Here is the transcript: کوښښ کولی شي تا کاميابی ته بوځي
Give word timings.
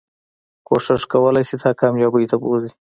کوښښ 0.67 1.01
کولی 1.13 1.43
شي 1.49 1.55
تا 1.63 1.71
کاميابی 1.79 2.25
ته 2.31 2.35
بوځي 2.41 2.71